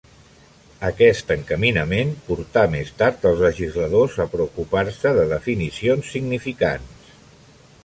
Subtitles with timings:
[0.87, 7.09] Aquest encaminament portà més tard els legisladors a preocupar-se de definicions significants.